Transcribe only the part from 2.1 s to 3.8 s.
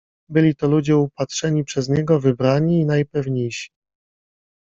wybrani i najpewniejsi.